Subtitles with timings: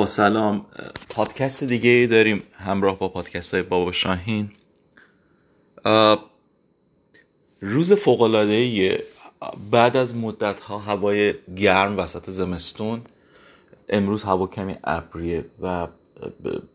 [0.00, 0.66] با سلام
[1.10, 4.50] پادکست دیگه ای داریم همراه با پادکست های بابا شاهین.
[7.60, 9.04] روز فوقلاده
[9.70, 13.02] بعد از مدت ها هوای گرم وسط زمستون
[13.88, 15.88] امروز هوا کمی ابریه و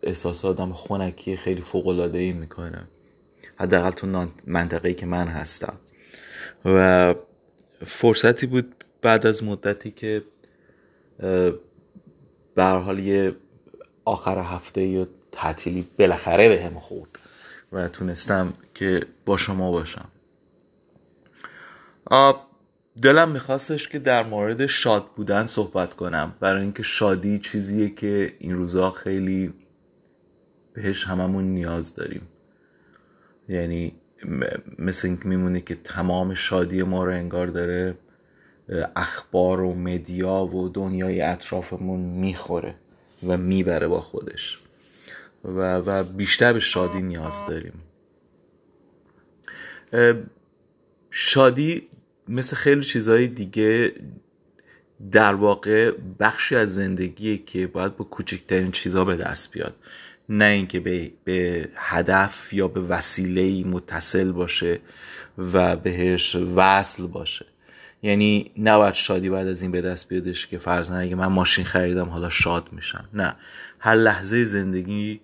[0.04, 2.88] احساس آدم خونکی خیلی فوقلاده ای می‌کنه.
[3.60, 5.78] حداقل تو منطقه ای که من هستم.
[6.66, 7.16] و
[7.86, 10.24] فرصتی بود بعد از مدتی که
[12.56, 13.36] به حال یه
[14.06, 17.20] آخر هفته یا تعطیلی بالاخره به هم خورد.
[17.72, 20.08] و تونستم که با شما باشم.
[23.02, 26.36] دلم میخواستش که در مورد شاد بودن صحبت کنم.
[26.40, 29.54] برای اینکه شادی چیزیه که این روزا خیلی
[30.74, 32.28] بهش هممون نیاز داریم.
[33.50, 33.96] یعنی
[34.80, 37.98] مثل اینکه میمونه که تمام شادی ما رو انگار داره.
[38.96, 42.76] اخبار و مدیا و دنیای اطرافمون می‌خوره
[43.28, 44.60] و می‌بره با خودش.
[45.44, 47.82] و, و بیشتر به شادی نیاز داریم.
[51.12, 51.88] شادی
[52.28, 53.94] مثل خیلی چیزهای دیگه
[55.12, 59.76] در واقع بخشی از زندگیه که باید با کوچکترین چیزها به دست بیاد.
[60.30, 64.80] نه اینکه به،, به هدف یا به وسیله متصل باشه
[65.38, 67.46] و بهش وصل باشه.
[68.06, 72.10] یعنی نباید شادی بعد از این به دست بیادش که فرضاً اگه من ماشین خریدم
[72.10, 73.10] حالا شاد میشم.
[73.14, 73.36] نه.
[73.80, 75.22] هر لحظه زندگی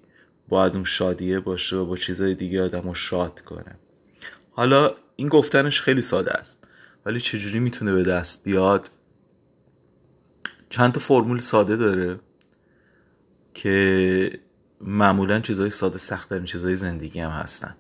[0.50, 3.76] باید اون شادیه باشه و با چیزهای دیگه آدم رو شاد کنه.
[4.52, 6.68] حالا این گفتنش خیلی ساده است.
[7.06, 8.90] ولی چجوری می‌تونه به دست بیاد؟
[10.70, 12.20] چند تا فرمول ساده داره
[13.54, 14.40] که
[14.82, 17.76] معمولا چیزهای ساده سخت دارن چیزهای زندگی هم هستن.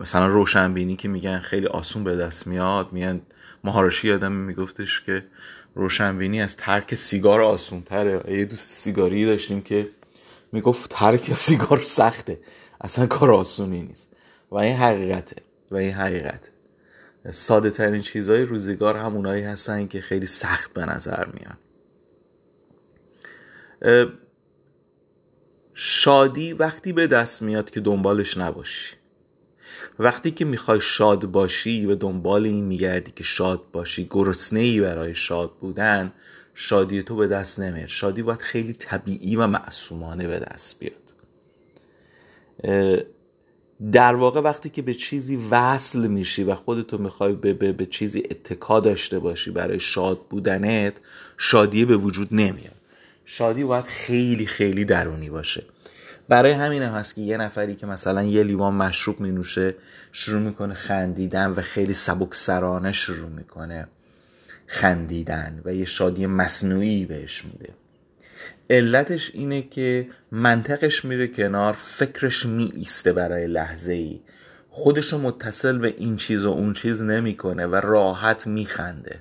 [0.00, 3.20] مثلا روشنبینی که میگن خیلی آسون به دست میاد میگن
[3.64, 5.24] مهارشی یادم میگفتش که
[5.74, 9.90] روشنبینی از ترک سیگار آسون تره یه دوست سیگاری داشتیم که
[10.52, 12.40] می‌گفت ترک سیگار سخته.
[12.80, 14.16] اصلا کار آسونی نیست.
[14.50, 15.36] و این حقیقته.
[15.70, 16.50] و این حقیقت
[17.30, 21.58] ساده ترین چیزهای روزگار همونایی هستن که خیلی سخت به نظر میان.
[25.74, 28.97] شادی وقتی به دست میاد که دنبالش نباشی.
[29.98, 35.14] وقتی که می‌خوای شاد باشی و دنبال این میگردی که شاد باشی گرسنه ای برای
[35.14, 36.12] شاد بودن
[36.54, 37.88] شادی تو به دست نمیاد.
[37.88, 41.08] شادی باید خیلی طبیعی و معصومانه به دست بیاد.
[43.92, 48.22] در واقع وقتی که به چیزی وصل میشی و خودتو می‌خوای به, به, به چیزی
[48.30, 51.00] اتکا داشته باشی برای شاد بودنت
[51.36, 52.74] شادی به وجود نمیاد.
[53.24, 55.64] شادی باید خیلی خیلی درونی باشه.
[56.28, 59.74] برای همین هم هست که یه نفری که مثلا یه لیوان مشروب می نوشه
[60.12, 63.88] شروع می‌کنه خندیدن و خیلی سبک سرانه شروع می‌کنه
[64.66, 67.74] خندیدن و یه شادی مصنوعی بهش میده.
[68.70, 74.20] علتش اینه که منطقش میره کنار فکرش می ایسته برای لحظه ای
[74.70, 79.20] خودش رو متصل به این چیز و اون چیز نمی‌کنه و راحت میخنده.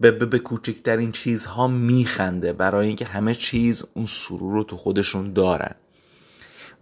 [0.00, 5.32] به, به, به کوچکترین چیزها میخنده برای اینکه همه چیز اون سرور رو تو خودشون
[5.32, 5.74] دارن.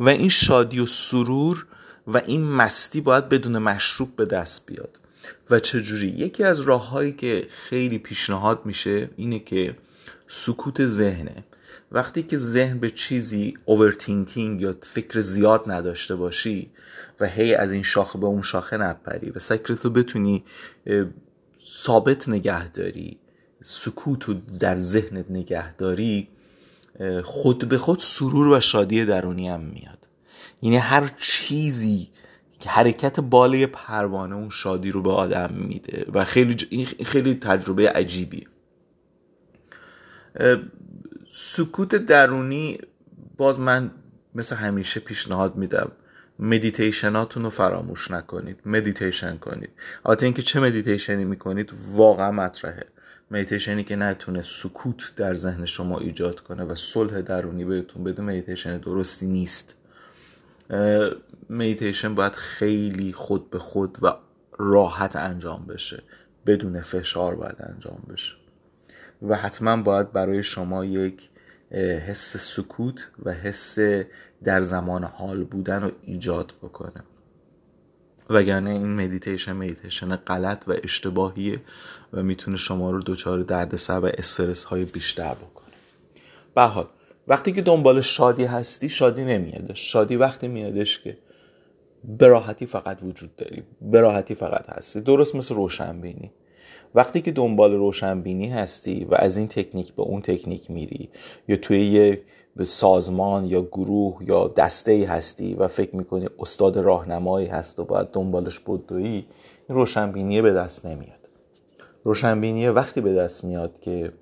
[0.01, 1.67] و این شادی و سرور
[2.07, 5.01] و این مستی باید بدون مشروب به دست بیاد.
[5.51, 9.77] و چجوری؟ یکی از راههایی که خیلی پیشنهاد میشه اینه که
[10.27, 11.45] سکوت ذهنه.
[11.93, 16.71] وقتی که ذهن به چیزی overthinking یا فکر زیاد نداشته باشی
[17.21, 20.45] و هی از این شاخه به اون شاخه نپری و سکرتو بتونی
[21.67, 23.19] ثابت نگه داری
[23.63, 26.29] سکوت در ذهنت نگه داری
[27.25, 30.00] خود به خود سرور و شادی درونی هم میاد.
[30.63, 32.11] یعنی هر چیزی
[32.61, 37.91] که حرکت بالای پروانه اون شادی رو به آدم میده و خیلی این خیلی تجربه
[37.91, 38.47] عجیبیه.
[41.33, 42.79] سکوت درونی
[43.37, 43.91] باز من
[44.35, 45.93] مثل همیشه پیشنهاد میدم.
[46.39, 48.61] مدیتیشناتون رو فراموش نکنید.
[48.67, 49.71] مدیتیشن کنید.
[50.05, 52.87] البته اینکه چه مدیتیشنی می‌کنید واقعا مطرحه.
[53.31, 58.79] مدیتیشنی که نتونه سکوت در ذهن شما ایجاد کنه و صلح درونی بهتون بده مدیتیشن
[58.79, 59.75] درستی نیست.
[61.51, 64.13] مدیتیشن باید خیلی خود به خود و
[64.59, 66.03] راحت انجام بشه.
[66.47, 68.35] بدون فشار باید انجام بشه.
[69.23, 71.31] و حتما باید برای شما یک
[72.07, 73.79] حس سکوت و حس
[74.45, 77.05] در زمان حال بودن رو ایجاد بکنه.
[78.31, 81.61] وگرنه این meditation meditation غلط و اشتباهیه
[82.13, 85.75] و می‌تونه شما رو دچار دردسر و استرس های بیشتر بکنه.
[86.55, 86.87] به هر حال
[87.29, 89.93] وقتی که دنبال شادی هستی شادی نمیادش.
[89.93, 91.19] شادی وقتی میادش که
[92.05, 93.63] براحتی فقط وجود داری.
[93.81, 95.01] براحتی فقط هستی.
[95.01, 96.33] درست مثل روشنبینی.
[96.95, 101.09] وقتی که دنبال روشنبینی هستی و از این تکنیک به اون تکنیک میری
[101.49, 102.23] یا توی یه
[102.65, 108.09] سازمان یا گروه یا دسته ای هستی و فکر می‌کنی استاد راهنمایی هست و باید
[108.13, 109.25] دنبالش بدوی این
[109.69, 111.29] روشنبینی به دست نمیاد.
[112.05, 114.13] روشنبینی وقتی به دست میاد که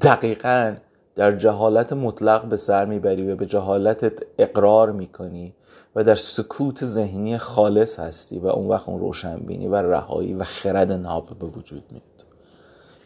[0.00, 0.76] دقیقا
[1.14, 5.54] در جهالت مطلق به سر می‌بری و به جهالتت اقرار می‌کنی
[5.96, 10.92] و در سکوت ذهنی خالص هستی و اون وقت اون روشنبینی و رهایی و خرد
[10.92, 12.02] ناب به وجود میاد.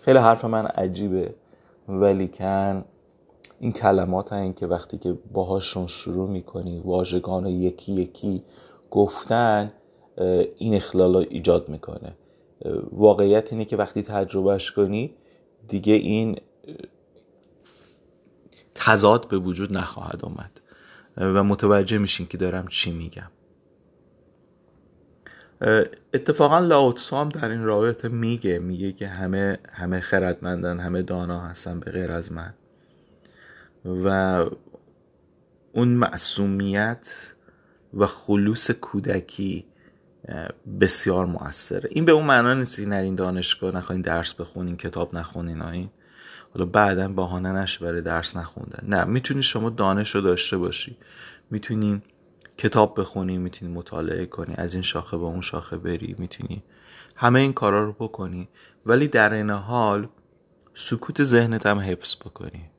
[0.00, 1.34] خیلی حرف من عجیبه
[1.88, 2.84] ولی کن
[3.60, 8.42] این کلمات این که وقتی که باهاشون شروع می‌کنی واژگان یکی یکی
[8.90, 9.72] گفتن
[10.58, 12.12] این اخلال ایجاد می‌کنه.
[12.92, 15.14] واقعیت اینه که وقتی تجربهش کنی
[15.68, 16.36] دیگه این
[18.84, 20.60] تضاد به وجود نخواهد آمد.
[21.16, 23.30] و متوجه میشین که دارم چی میگم.
[26.14, 31.80] اتفاقا لاوتسو هم در این رابطه میگه میگه که همه همه خردمندن همه دانا هستن
[31.80, 32.54] به غیر از من.
[33.84, 34.08] و
[35.72, 37.34] اون معصومیت
[37.94, 39.64] و خلوص کودکی
[40.80, 41.88] بسیار موثره.
[41.92, 45.90] این به اون معنا نیست که نرین دانشگاه نخواین درس بخونین کتاب نخونین این.
[46.54, 48.84] حالا بعدا بهانه نشه برای درس نخوندن.
[48.88, 50.96] نه می‌تونی شما دانش رو داشته باشی.
[51.50, 52.02] می‌تونی
[52.58, 56.62] کتاب بخونی می‌تونی مطالعه کنی از این شاخه به اون شاخه بری می‌تونی
[57.16, 58.48] همه این کارا رو بکنی.
[58.86, 60.08] ولی در این حال
[60.74, 62.70] سکوت ذهنت هم حفظ بکنی.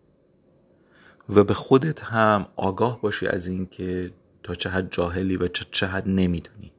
[1.30, 4.12] و به خودت هم آگاه باشی از اینکه
[4.44, 6.71] تا چه حد جاهلی و چه حد نمی‌دونی.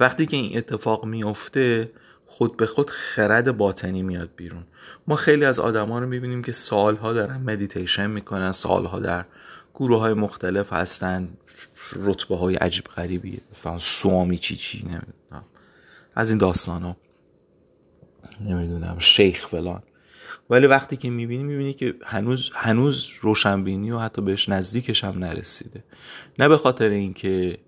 [0.00, 1.92] وقتی که این اتفاق میفته
[2.32, 4.64] خود به خود خرد باطنی میاد بیرون.
[5.06, 9.24] ما خیلی از آدما رو می‌بینیم که سالها دارن مدیتیشن می‌کنن سالها در
[9.74, 11.28] گروه های مختلف هستن
[11.96, 13.40] رتبه های عجیب غریبی
[13.78, 15.44] سوامی چی چی نمی‌دونم.
[16.14, 16.96] از این داستان ها.
[18.40, 19.82] نمی‌دونم شیخ فلان.
[20.50, 25.84] ولی وقتی که می‌بینی می‌بینی که هنوز هنوز روشنبینی و حتی بهش نزدیکش هم نرسیده.
[26.38, 27.58] نه به خاطر اینکه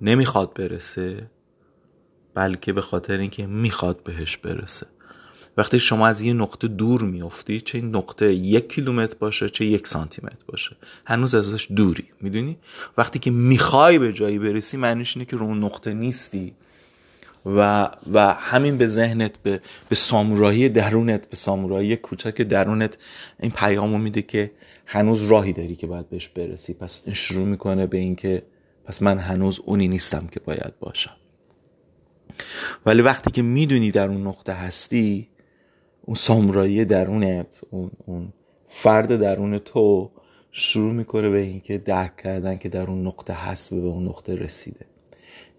[0.00, 1.30] نمی‌خواد برسه
[2.34, 4.86] بلکه به خاطر اینکه می‌خواد بهش برسه.
[5.56, 9.86] وقتی شما از یه نقطه دور میافتی چه این نقطه یک کیلومتر باشه چه یک
[9.86, 10.76] سانتی متر باشه.
[11.06, 12.56] هنوز ازش دوری می‌دونی؟
[12.98, 16.54] وقتی که می‌خوای به جایی برسی معنیش اینه که رو اون نقطه نیستی.
[17.46, 22.98] و و همین به ذهنت به به سامورایی درونت به سامورایی کوچک درونت
[23.40, 24.50] این پیامو میده که
[24.86, 26.74] هنوز راهی داری که باید بهش برسی.
[26.74, 28.42] پس این شروع می‌کنه به اینکه
[28.84, 31.16] پس من هنوز اونی نیستم که باید باشم.
[32.86, 35.28] ولی وقتی که می‌دونی در اون نقطه هستی
[36.02, 38.32] اون سامورایی درونت اون, اون
[38.68, 40.10] فرد درون تو
[40.50, 44.34] شروع می‌کنه به اینکه درک کردن که در اون نقطه هست و به اون نقطه
[44.34, 44.86] رسیده.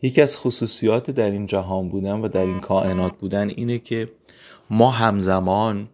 [0.02, 4.12] یکی از خصوصیات در این جهان بودن و در این کائنات بودن اینه که
[4.70, 5.90] ما همزمان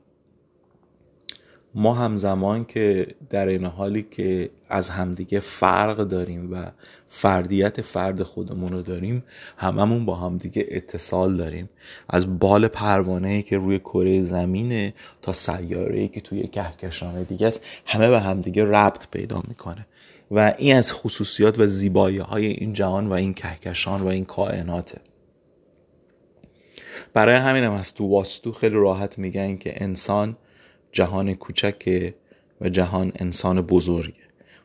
[1.75, 6.71] ما همزمان که در این حالی که از همدیگه فرق داریم و
[7.09, 9.23] فردیت فرد خودمون رو داریم
[9.57, 11.69] هممون با همدیگه اتصال داریم.
[12.09, 18.09] از بال پروانه که روی کره زمینه تا سیاره که توی کهکشان دیگه است همه
[18.09, 19.85] به همدیگه ربط پیدا می‌کنه.
[20.31, 24.97] و این از خصوصیات و زیبایی های این جهان و این کهکشان و این کائناته.
[27.13, 30.37] برای همین هم از تو واستو خیلی راحت میگن که انسان
[30.91, 32.13] جهان کوچکه
[32.61, 34.23] و جهان انسان بزرگه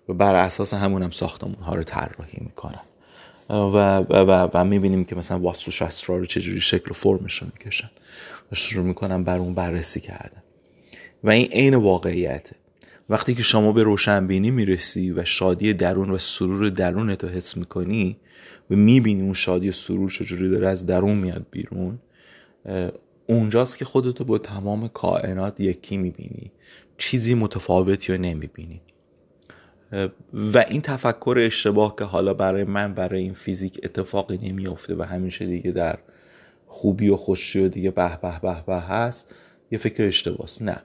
[0.09, 2.81] و بر اساس همون هم ساختمون ها رو طراحی می‌کنن
[3.51, 7.91] و, و, و, می‌بینیم که مثلا واستو اسرار رو چجوری شکل و فرمش رو می‌کشن.
[8.53, 10.43] و شروع می‌کنن بر اون بررسی کردن.
[11.25, 12.57] و این عین واقعیته.
[13.09, 18.17] وقتی که شما به روشنبینی می‌رسی و شادی درون و سرور درون تو حس می‌کنی
[18.71, 21.99] و می‌بینی اون شادی و سرور چجوری داره از درون میاد بیرون
[23.27, 26.53] اونجاست که خودتو با تمام کائنات یکی می‌بینی.
[26.99, 28.81] چیزی متفاوتی رو نمی‌بینی.
[30.33, 35.47] و این تفکر اشتباه که حالا برای من برای این فیزیک اتفاقی نمیافته و همیشه
[35.47, 35.99] دیگه در
[36.67, 39.35] خوبی و خوشی و دیگه به به به به هست
[39.71, 40.77] یه فکر اشتباهست نه.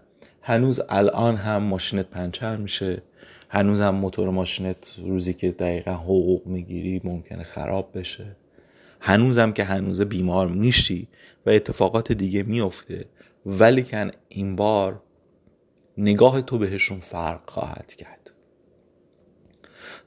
[0.41, 3.01] هنوز الان هم ماشینت پنچر میشه.
[3.49, 8.35] هنوز هم موتور ماشینت روزی که دقیقا حقوق می‌گیری ممکنه خراب بشه.
[9.03, 11.07] هنوزم که هنوز بیمار میشی
[11.45, 13.05] و اتفاقات دیگه میفته
[13.45, 15.01] ولی کن این بار
[15.97, 18.31] نگاه تو بهشون فرق خواهد کرد.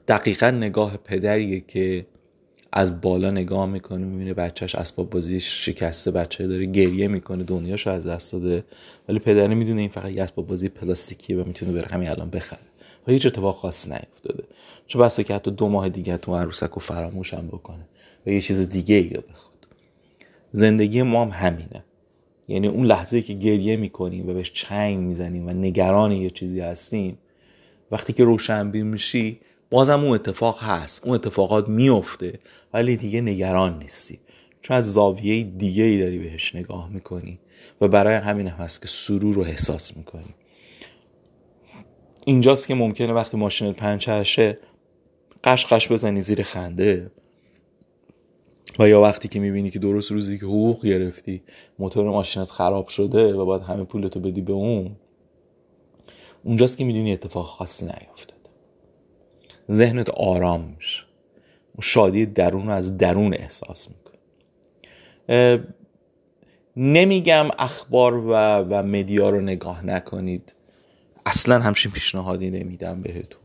[0.07, 2.05] دقیقا نگاه پدریه که
[2.71, 8.07] از بالا نگاه می‌کنه می‌بینه بچهش اسباب بازی شکسته بچه داره گریه می‌کنه دنیاشو از
[8.07, 8.63] دست داده.
[9.09, 12.59] ولی پدری می‌دونه این فقط یه اسباب بازی پلاستیکیه و می‌تونه بره همین الان بخره.
[13.07, 14.43] و هیچ اتفاق خاصی نیفتاده.
[14.87, 17.87] چه بسته که حتی دو ماه دیگه تو عروسک رو فراموشم بکنه.
[18.25, 19.67] و یه چیز دیگه ای بخواد.
[20.51, 21.83] زندگی ما هم همینه.
[22.47, 27.17] یعنی اون لحظه که گریه می‌کنیم و بهش چنگ می‌زنیم و نگران یه چیزی هستیم
[27.91, 29.39] وقتی که روشنبین میشی
[29.69, 31.05] بازم اون اتفاق هست.
[31.05, 32.39] اون اتفاقات میفته
[32.73, 34.19] ولی دیگه نگران نیستی.
[34.61, 37.39] چون از زاویه دیگه ای داری بهش نگاه می‌کنی
[37.81, 40.35] و برای همین هم هست که سرور رو احساس می‌کنی.
[42.25, 44.57] اینجاست که ممکنه وقتی ماشینت پنچرشه
[45.43, 47.11] قش قش بزنی زیر خنده.
[48.79, 51.43] و یا وقتی که می‌بینی که درست روزی که حقوق گرفتی
[51.79, 54.95] موتور ماشینت خراب شده و باید همه پولتو بدی به اون
[56.43, 58.49] اونجاست که می‌دونی اتفاق خاصی نیافتاد
[59.71, 61.03] ذهنت آرام میشه.
[61.81, 64.15] شادی درون رو از درون احساس می‌کنی.
[66.77, 70.53] نمیگم اخبار و, و مدیا رو نگاه نکنید.
[71.25, 73.41] اصلا همچین پیشنهادی نمیدم بهتون.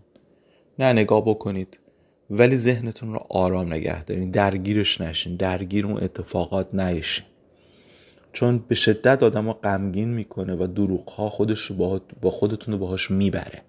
[0.78, 1.78] نه نگاه بکنید.
[2.30, 4.30] ولی ذهنتون رو آرام نگه دارین.
[4.30, 5.36] درگیرش نشین.
[5.36, 7.24] درگیر اون اتفاقات نشین.
[8.32, 12.80] چون به شدت آدم ها غمگین می‌کنه و دروغ ها خودش رو با خودتون رو
[12.80, 13.62] باهاش می‌بره.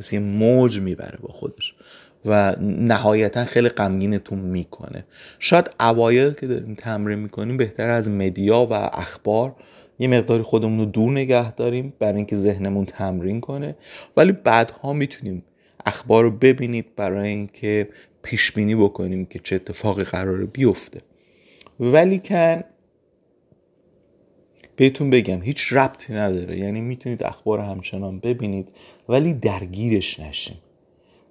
[0.00, 1.74] مثل یه موج می‌بره با خودش.
[2.24, 5.04] و نهایتا خیلی غمگینتون می‌کنه.
[5.38, 9.56] شاید اوایل که داریم تمرین می‌کنیم بهتر از مدیا و اخبار
[9.98, 13.76] یه مقداری خودمون رو دور نگه داریم برای اینکه ذهنمون تمرین کنه.
[14.16, 15.44] ولی بعدها می‌تونیم
[15.88, 17.88] اخبار رو ببینید برای اینکه
[18.22, 21.00] پیش بینی بکنیم که چه اتفاقی قراره بیفته.
[21.80, 22.60] ولی کن
[24.76, 26.58] بهتون بگم هیچ ربطی نداره.
[26.58, 28.68] یعنی می‌تونید اخبار همچنان ببینید
[29.08, 30.56] ولی درگیرش نشین.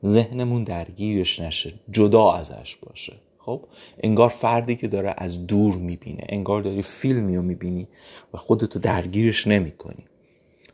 [0.05, 1.73] ذهنمون درگیرش نشه.
[1.91, 3.13] جدا ازش باشه.
[3.37, 3.65] خب؟
[4.03, 6.23] انگار فردی که داره از دور می‌بینه.
[6.29, 7.87] انگار داری فیلمی رو می‌بینی
[8.33, 10.05] و خودتو درگیرش نمی‌کنی.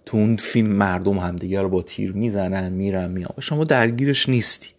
[0.06, 3.34] تو اون فیلم مردم همدیگه رو با تیر می‌زنن میرن میان.
[3.40, 4.70] شما درگیرش نیستی.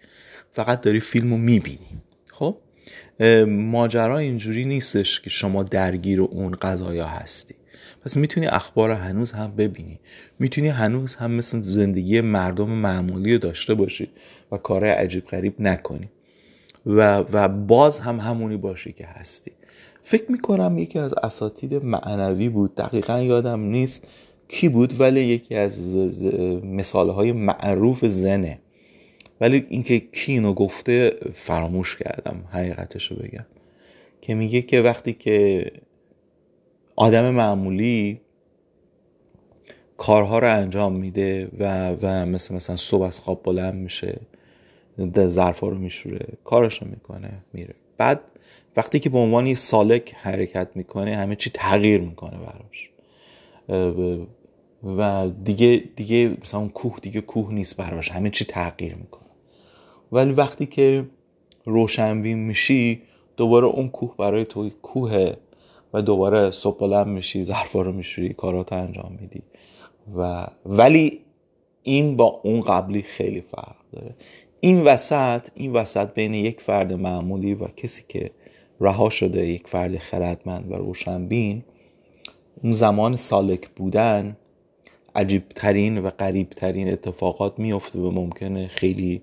[0.53, 2.03] فقط داری فیلم رو می‌بینی.
[2.33, 2.57] خب؟
[3.49, 7.55] ماجرا اینجوری نیستش که شما درگیر اون قضایا هستی.
[8.05, 10.01] پس می‌تونی اخبار هنوز هم ببینی.
[10.39, 14.11] می‌تونی هنوز هم مثل زندگی مردم معمولی رو داشته باشی
[14.53, 16.09] و کارهای عجیب غریب نکنی.
[16.87, 19.53] و, و باز هم همونی باشی که هستی.
[20.03, 22.75] فکر می‌کنم یکی از اساتید معنوی بود.
[22.75, 24.09] دقیقا یادم نیست.
[24.49, 25.97] کی بود؟ ولی یکی از
[26.65, 28.59] مثال های معروف زنه.
[29.41, 33.47] ولی اینکه کی اینو گفته فراموش کردم حقیقتش رو بگم.
[34.21, 35.71] که میگه که وقتی که
[36.97, 38.21] آدم معمولی
[39.97, 44.21] کارها رو انجام میده و, و مثل مثلا صبح از خواب بلند میشه
[45.29, 47.75] ظرفا رو میشوره کارش رو می‌کنه میره.
[47.99, 48.21] بعد
[48.77, 52.91] وقتی که به عنوان یه سالک حرکت می‌کنه همه چی تغییر می‌کنه براش.
[54.97, 58.11] و دیگه دیگه مثلا اون کوه دیگه کوه نیست براش.
[58.11, 59.25] همه چی تغییر می‌کنه.
[60.13, 61.07] ولی وقتی که
[61.65, 63.03] روشنبین میشی
[63.37, 65.33] دوباره اون کوه برای تو کوه
[65.93, 69.43] و دوباره صبح میشی ظرفا رو میشوری کارات انجام میدی.
[70.17, 71.21] و ولی
[71.83, 74.15] این با اون قبلی خیلی فرق داره.
[74.61, 78.31] این وسط این وسط بین یک فرد معمولی و کسی که
[78.81, 81.63] رها شده یک فرد خردمند و روشنبین
[82.65, 84.37] اون زمان سالک بودن
[85.15, 89.23] عجیبترین و قریبترین اتفاقات میفته و ممکنه خیلی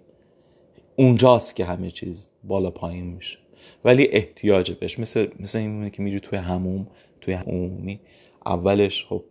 [0.95, 3.37] اونجاست که همه چیز بالا پایین میشه.
[3.85, 4.99] ولی احتیاج بهش.
[4.99, 6.87] مثل مثل این که میری توی هموم
[7.21, 7.99] توی عمومی
[8.45, 9.23] اولش خب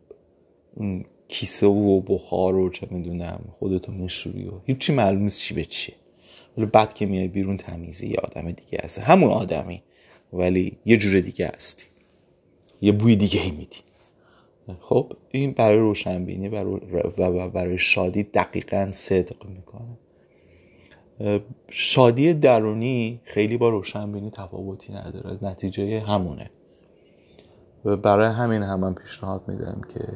[0.74, 5.64] اون کیسه و بخار و چه می‌دونم خودتو میشوری و هیچی معلوم نیست چی به
[5.64, 5.94] چیه.
[6.56, 9.82] ولی بعد که میای بیرون تمیزی یه آدم دیگه هست همون آدمی
[10.32, 11.84] ولی یه جور دیگه هستی.
[12.82, 13.89] یه بوی دیگه میدی.
[14.80, 19.98] خب این برای روشنبینی و برای شادی دقیقا صدق می‌کنه.
[21.68, 26.50] شادی درونی خیلی با روشنبینی تفاوتی نداره نتیجه همونه.
[27.84, 30.08] و برای همین هم من پیشنهاد میدم که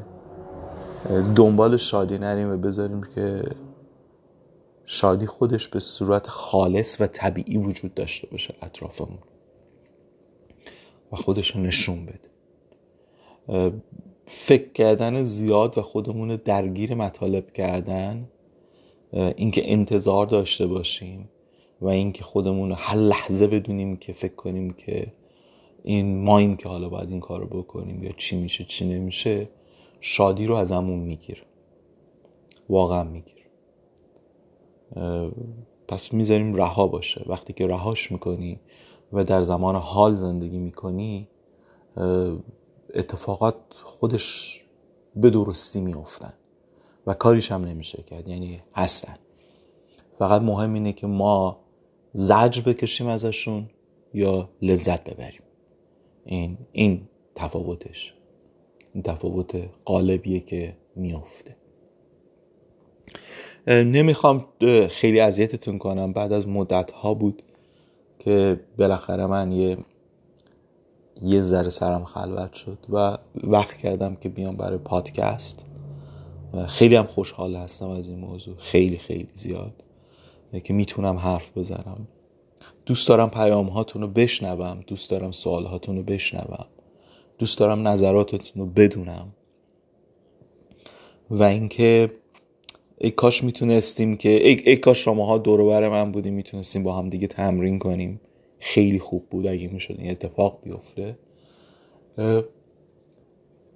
[1.35, 3.43] دنبال شادی نریم و بذاریم که
[4.85, 9.19] شادی خودش به صورت خالص و طبیعی وجود داشته باشه اطرافمون
[11.13, 12.29] و خودش رو نشون بده.
[14.27, 18.29] فکر کردن زیاد و خودمون درگیر مطالب کردن
[19.13, 21.29] اینکه انتظار داشته باشیم
[21.81, 25.13] و اینکه خودمون رو هر لحظه بدونیم که فکر کنیم که
[25.83, 29.49] این ما که حالا باید این کار رو بکنیم یا چی میشه چی نمیشه
[30.01, 31.45] شادی رو از همون میگیر.
[32.69, 33.45] واقعا میگیر.
[35.89, 37.25] پس می‌ذاریم رها باشه.
[37.27, 38.61] وقتی که رهاش می‌کنی
[39.13, 41.29] و در زمان حال زندگی می‌کنی
[42.95, 44.61] اتفاقات خودش
[45.17, 46.33] به درستی میافتن
[47.07, 49.17] و کاریش هم نمیشه کرد یعنی هستن.
[50.19, 51.65] فقط مهم اینه که ما
[52.13, 53.71] زجر بکشیم ازشون
[54.15, 55.43] یا لذت ببریم.
[56.25, 58.15] این این تفاوتش
[58.95, 61.57] این تفاوت قالبیه که میافته.
[63.67, 64.47] نمی‌خوام
[64.89, 66.13] خیلی اذیتتون کنم.
[66.13, 67.43] بعد از مدت ها بود
[68.19, 69.77] که بالاخره من یه
[71.23, 75.67] یه ذره سرم خلوت شد و وقت کردم که بیام برای پادکست.
[76.67, 78.55] خیلی هم خوشحال هستم از این موضوع.
[78.59, 79.73] خیلی خیلی زیاد.
[80.65, 82.09] که می‌تونم حرف بزنم.
[82.87, 84.81] دوست دارم پیام هاتون رو بشنوم.
[84.87, 86.67] دوست دارم سوال هاتون رو بشنوم.
[87.39, 89.33] دوست دارم نظراتتون رو بدونم.
[91.31, 92.13] و اینکه
[92.99, 96.35] ای کاش می‌تونستیم که ای, ای کاش شماها دور من بودیم.
[96.35, 98.21] می‌تونستیم با هم دیگه تمرین کنیم.
[98.67, 101.19] خیلی خوب بود اگه می‌شد این اتفاق بیفته.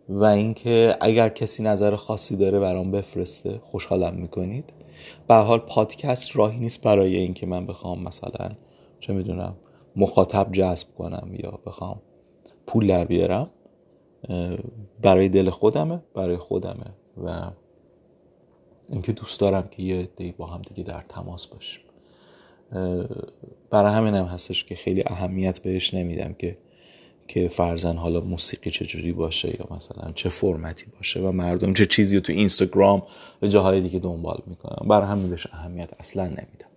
[0.09, 4.73] و اینکه اگر کسی نظر خاصی داره برام بفرسته خوشحالم می‌کنید.
[5.29, 8.51] به حال پادکست راهی نیست برای اینکه من بخوام مثلا
[9.01, 9.57] چه می‌دونم
[9.97, 12.03] مخاطب جذب کنم یا بخوام
[12.67, 13.51] پول در بیارم
[15.03, 16.95] برای دل خودمه برای خودمه.
[17.25, 17.51] و
[18.89, 21.83] اینکه دوست دارم که یه دی با هم دیگه در تماس باشیم.
[23.71, 26.57] برای همین هم هستش که خیلی اهمیت بهش نمیدم که
[27.29, 32.17] که فرزن حالا موسیقی چجوری باشه یا مثلا چه فرمتی باشه و مردم چه چیزی
[32.17, 33.03] رو تو اینستاگرام
[33.43, 36.69] و جاهای دیگه دنبال می‌کنم برای همین بهش اهمیت اصلا نمیدم.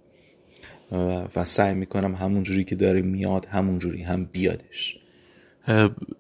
[1.35, 4.97] و سعی می‌کنم همون جوری که داره میاد همون جوری هم بیادش.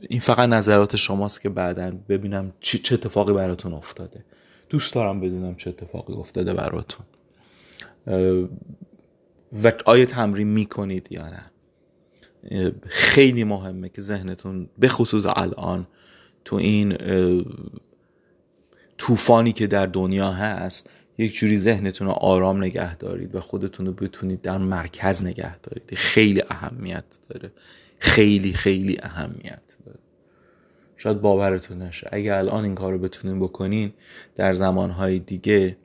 [0.09, 4.25] این فقط نظرات شماست که بعدا ببینم چه اتفاقی براتون افتاده.
[4.69, 7.05] دوست دارم بدونم چه اتفاقی افتاده براتون.
[9.63, 11.51] و آیا تمرین می‌کنید یا نه؟
[12.87, 15.87] خیلی مهمه که ذهنتون به خصوص الان
[16.45, 16.97] تو این
[18.97, 23.93] طوفانی که در دنیا هست یک جوری ذهنتون رو آرام نگه دارید و خودتون رو
[23.93, 25.93] بتونید در مرکز نگه دارید.
[25.95, 27.51] خیلی اهمیت داره.
[27.99, 29.99] خیلی خیلی اهمیت داره.
[30.97, 32.09] شاید باورتون نشه.
[32.11, 33.93] اگر الان این کار رو بتونین بکنین
[34.35, 35.77] در زمانهای دیگه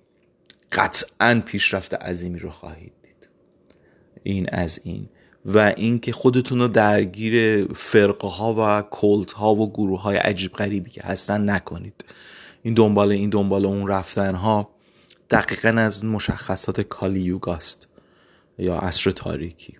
[0.72, 2.92] قطعا پیشرفت عظیمی رو خواهید
[4.26, 5.08] این از این.
[5.44, 10.90] و اینکه خودتون رو درگیر فرقه ها و کلت ها و گروه های عجیب غریبی
[10.90, 12.04] که هستن نکنید.
[12.62, 14.70] این دنبال این دنبال اون رفتن ها
[15.30, 17.88] دقیقا از مشخصات کالیوگاست
[18.58, 19.74] یا عصر تاریکی.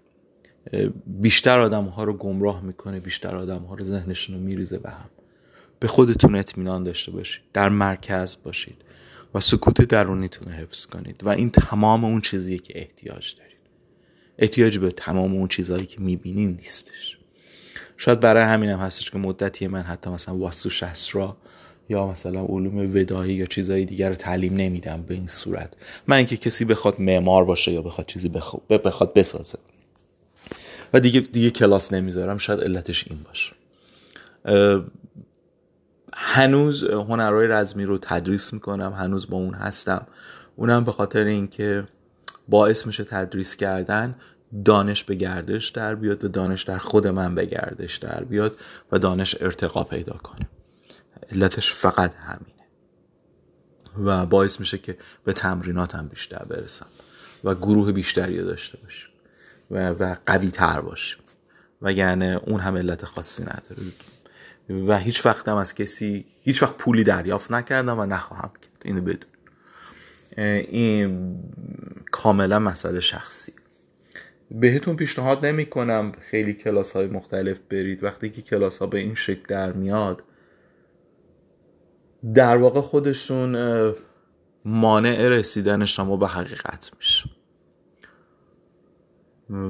[1.06, 5.10] بیشتر آدم ها رو گمراه می‌کنه بیشتر آدم ها رو ذهنشون رو میریزه به هم.
[5.78, 8.76] به خودتون اطمینان داشته باشید در مرکز باشید
[9.34, 13.55] و سکوت درونیتون رو حفظ کنید و این تمام اون چیزیه که احتیاج دارید.
[14.38, 17.18] احتیاج به تمام اون چیزهایی که می‌بینین نیستش.
[17.96, 20.70] شاید برای همین هم هستش که مدتی من حتی مثلا واسو
[21.12, 21.36] را
[21.88, 25.72] یا مثلا علوم ودایی یا چیزهای دیگر رو تعلیم نمیدم به این صورت.
[26.06, 28.28] من اینکه کسی بخواد معمار باشه یا بخواد چیزی
[28.68, 29.58] بخواد بسازه.
[30.92, 33.52] و دیگه دیگه کلاس نمی‌ذارم شاید علتش این باشه.
[36.14, 40.06] هنوز هنرهای رزمی رو تدریس می‌کنم هنوز با اون هستم.
[40.56, 41.84] اونم به خاطر اینکه
[42.48, 44.14] باعث میشه تدریس کردن
[44.64, 48.56] دانش به گردش در بیاد و دانش در خود من به گردش در بیاد
[48.92, 50.48] و دانش ارتقا پیدا کنه.
[51.32, 52.52] علتش فقط همینه.
[53.98, 56.86] و باعث میشه که به تمریناتم بیشتر برسم
[57.44, 59.10] و گروه بیشتری داشته باشیم
[59.70, 61.18] و, و قوی تر باشیم.
[61.82, 63.82] وگرنه اون هم علت خاصی نداره.
[64.88, 68.82] و هیچ وقت هم از کسی هیچ وقت پولی دریافت نکردم و نخواهم کرد.
[68.84, 69.30] اینو بدون
[70.36, 71.38] این
[72.10, 73.52] کاملا مسئله شخصی.
[74.50, 78.04] بهتون پیشنهاد نمی کنم خیلی کلاس های مختلف برید.
[78.04, 80.24] وقتی که کلاس ها به این شکل در میاد
[82.34, 83.94] در واقع خودشون
[84.64, 87.30] مانع رسیدن شما به حقیقت میشه.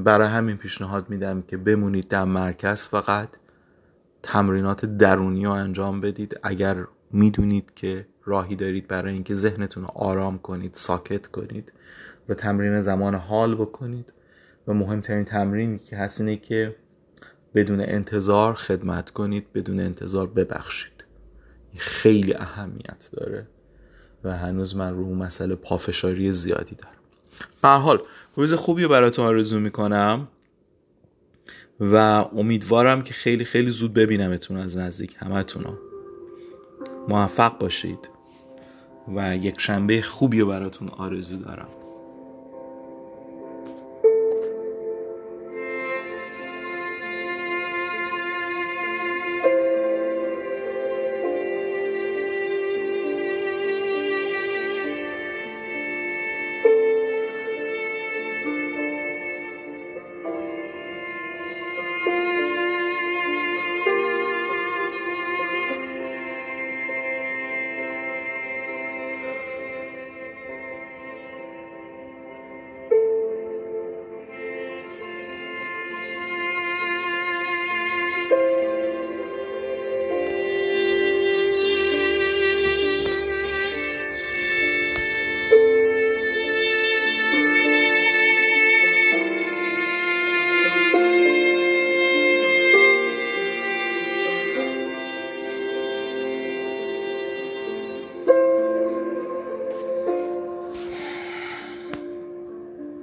[0.05, 3.29] برای همین پیشنهاد میدم که بمونید در مرکز فقط
[4.23, 6.41] تمرینات درونی رو انجام بدید.
[6.43, 6.77] اگر
[7.11, 11.73] می‌دونید که راهی دارید برای اینکه ذهنتون رو آرام کنید ساکت کنید
[12.29, 14.13] و تمرین زمان حال بکنید.
[14.69, 16.77] و مهمترین تمرینی که هست اینه که
[17.55, 21.05] بدون انتظار خدمت کنید بدون انتظار ببخشید.
[21.77, 23.47] خیلی اهمیت داره
[24.25, 26.97] و هنوز من رو مسئله پافشاری زیادی دارم.
[27.63, 28.03] به حال
[28.37, 30.29] روز خوبی رو براتون آرزو می‌کنم
[31.81, 31.95] و
[32.37, 35.79] امیدوارم که خیلی خیلی زود ببینمتون از نزدیک همتون
[37.09, 38.16] موفق باشید.
[39.15, 41.69] و یک شنبه خوبی رو براتون آرزو دارم.